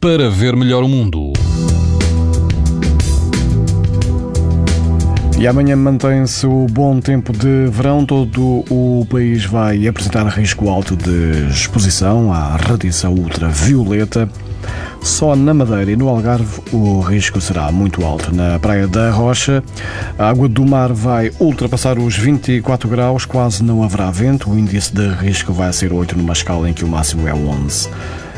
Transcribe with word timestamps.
para 0.00 0.30
ver 0.30 0.54
melhor 0.54 0.84
o 0.84 0.88
mundo. 0.88 1.32
E 5.38 5.46
amanhã 5.46 5.76
mantém-se 5.76 6.46
o 6.46 6.66
bom 6.70 7.00
tempo 7.00 7.32
de 7.32 7.66
verão. 7.70 8.04
Todo 8.04 8.64
o 8.70 9.06
país 9.10 9.44
vai 9.44 9.86
apresentar 9.86 10.26
risco 10.26 10.68
alto 10.68 10.96
de 10.96 11.48
exposição 11.50 12.32
à 12.32 12.56
radiação 12.56 13.14
ultravioleta. 13.14 14.28
Só 15.00 15.34
na 15.34 15.54
Madeira 15.54 15.90
e 15.90 15.96
no 15.96 16.08
Algarve 16.08 16.60
o 16.72 17.00
risco 17.00 17.40
será 17.40 17.70
muito 17.72 18.04
alto. 18.04 18.34
Na 18.34 18.58
Praia 18.58 18.86
da 18.86 19.10
Rocha, 19.10 19.62
a 20.18 20.28
água 20.28 20.48
do 20.48 20.64
mar 20.66 20.92
vai 20.92 21.32
ultrapassar 21.40 21.98
os 21.98 22.16
24 22.16 22.88
graus, 22.88 23.24
quase 23.24 23.62
não 23.62 23.82
haverá 23.82 24.10
vento. 24.10 24.50
O 24.50 24.58
índice 24.58 24.92
de 24.94 25.08
risco 25.08 25.52
vai 25.52 25.72
ser 25.72 25.92
8 25.92 26.16
numa 26.16 26.32
escala 26.32 26.68
em 26.68 26.72
que 26.72 26.84
o 26.84 26.88
máximo 26.88 27.26
é 27.26 27.34
11. 27.34 27.88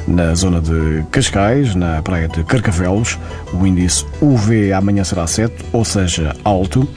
Na 0.06 0.34
zona 0.34 0.60
de 0.60 1.04
Cascais, 1.10 1.74
na 1.74 2.02
praia 2.02 2.28
de 2.28 2.42
Carcavelos, 2.44 3.18
o 3.52 3.66
índice 3.66 4.04
UV 4.20 4.72
amanhã 4.72 5.04
será 5.04 5.26
7, 5.26 5.54
ou 5.72 5.84
seja, 5.84 6.34
alto. 6.42 6.88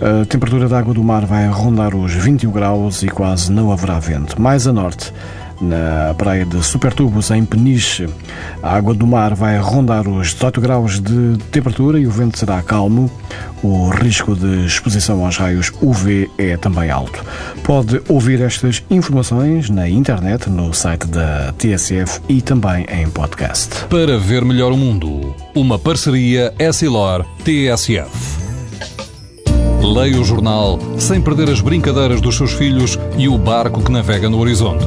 A 0.00 0.24
temperatura 0.26 0.68
da 0.68 0.78
água 0.78 0.92
do 0.92 1.02
mar 1.02 1.24
vai 1.24 1.48
rondar 1.48 1.94
os 1.94 2.12
21 2.12 2.50
graus 2.50 3.02
e 3.02 3.08
quase 3.08 3.50
não 3.50 3.72
haverá 3.72 3.98
vento. 3.98 4.40
Mais 4.40 4.66
a 4.66 4.72
norte, 4.72 5.12
na 5.60 6.14
praia 6.14 6.44
de 6.44 6.62
Supertubos, 6.64 7.30
em 7.30 7.44
Peniche, 7.44 8.08
a 8.62 8.76
água 8.76 8.94
do 8.94 9.06
mar 9.06 9.34
vai 9.34 9.58
rondar 9.58 10.08
os 10.08 10.32
18 10.34 10.60
graus 10.60 11.00
de 11.00 11.38
temperatura 11.50 11.98
e 11.98 12.06
o 12.06 12.10
vento 12.10 12.38
será 12.38 12.62
calmo. 12.62 13.10
O 13.62 13.88
risco 13.88 14.34
de 14.36 14.66
exposição 14.66 15.24
aos 15.24 15.36
raios 15.36 15.72
UV 15.80 16.30
é 16.36 16.56
também 16.56 16.90
alto. 16.90 17.24
Pode 17.62 18.02
ouvir 18.08 18.40
estas 18.40 18.82
informações 18.90 19.70
na 19.70 19.88
internet, 19.88 20.50
no 20.50 20.72
site 20.74 21.06
da 21.06 21.52
TSF 21.56 22.20
e 22.28 22.42
também 22.42 22.86
em 22.90 23.08
podcast. 23.08 23.86
Para 23.88 24.18
ver 24.18 24.44
melhor 24.44 24.72
o 24.72 24.76
mundo, 24.76 25.34
uma 25.54 25.78
parceria 25.78 26.52
Essilor-TSF. 26.58 28.44
Leia 29.82 30.18
o 30.18 30.24
jornal 30.24 30.78
sem 30.98 31.20
perder 31.20 31.50
as 31.50 31.60
brincadeiras 31.60 32.20
dos 32.20 32.36
seus 32.36 32.52
filhos 32.52 32.98
e 33.18 33.28
o 33.28 33.36
barco 33.36 33.82
que 33.82 33.92
navega 33.92 34.30
no 34.30 34.38
horizonte. 34.38 34.86